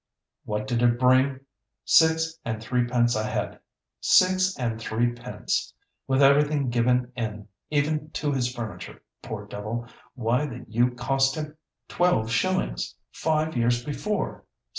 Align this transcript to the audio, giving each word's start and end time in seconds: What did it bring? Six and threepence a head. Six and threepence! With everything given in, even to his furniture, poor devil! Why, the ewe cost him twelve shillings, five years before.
What 0.45 0.65
did 0.65 0.81
it 0.81 0.97
bring? 0.97 1.41
Six 1.85 2.39
and 2.43 2.59
threepence 2.59 3.15
a 3.15 3.23
head. 3.23 3.59
Six 3.99 4.57
and 4.57 4.81
threepence! 4.81 5.75
With 6.07 6.23
everything 6.23 6.71
given 6.71 7.11
in, 7.15 7.49
even 7.69 8.09
to 8.13 8.31
his 8.31 8.51
furniture, 8.51 9.03
poor 9.21 9.45
devil! 9.45 9.85
Why, 10.15 10.47
the 10.47 10.65
ewe 10.67 10.95
cost 10.95 11.35
him 11.35 11.55
twelve 11.87 12.31
shillings, 12.31 12.95
five 13.11 13.55
years 13.55 13.85
before. 13.85 14.43